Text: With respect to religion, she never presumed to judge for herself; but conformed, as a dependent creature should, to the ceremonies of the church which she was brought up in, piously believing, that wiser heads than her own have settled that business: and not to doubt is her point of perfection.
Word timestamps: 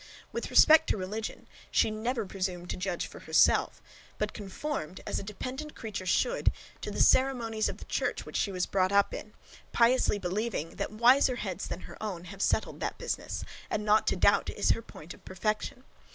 With 0.31 0.49
respect 0.49 0.89
to 0.89 0.97
religion, 0.97 1.45
she 1.69 1.91
never 1.91 2.25
presumed 2.25 2.71
to 2.71 2.75
judge 2.75 3.05
for 3.05 3.19
herself; 3.19 3.83
but 4.17 4.33
conformed, 4.33 4.99
as 5.05 5.19
a 5.19 5.23
dependent 5.23 5.75
creature 5.75 6.07
should, 6.07 6.51
to 6.81 6.89
the 6.89 6.99
ceremonies 6.99 7.69
of 7.69 7.77
the 7.77 7.85
church 7.85 8.25
which 8.25 8.35
she 8.35 8.51
was 8.51 8.65
brought 8.65 8.91
up 8.91 9.13
in, 9.13 9.33
piously 9.73 10.17
believing, 10.17 10.77
that 10.77 10.91
wiser 10.91 11.35
heads 11.35 11.67
than 11.67 11.81
her 11.81 12.01
own 12.01 12.23
have 12.33 12.41
settled 12.41 12.79
that 12.79 12.97
business: 12.97 13.43
and 13.69 13.85
not 13.85 14.07
to 14.07 14.15
doubt 14.15 14.49
is 14.49 14.71
her 14.71 14.81
point 14.81 15.13
of 15.13 15.23
perfection. 15.23 15.83